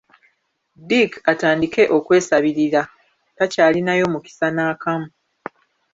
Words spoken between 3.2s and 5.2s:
takyalinayo mukisa n'akamu.